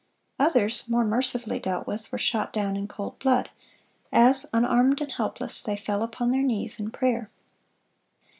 [0.39, 0.43] (396)
[0.79, 3.51] Others, more mercifully dealt with, were shot down in cold blood,
[4.11, 7.29] as, unarmed and helpless, they fell upon their knees in prayer.